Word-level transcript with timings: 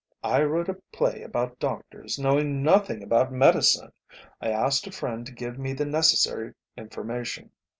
I 0.23 0.41
wrote 0.41 0.67
a 0.67 0.81
play 0.91 1.21
about 1.21 1.59
doctors, 1.59 2.17
knowing 2.17 2.63
nothing 2.63 3.03
about 3.03 3.31
medicine: 3.31 3.91
I 4.41 4.49
asked 4.49 4.87
a 4.87 4.91
friend 4.91 5.27
to 5.27 5.31
give 5.31 5.59
me 5.59 5.73
the 5.73 5.85
necessary 5.85 6.55
information. 6.75 7.51